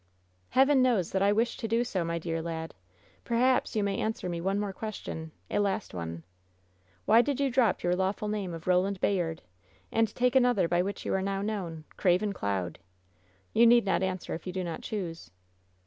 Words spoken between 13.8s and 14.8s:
not answer if you do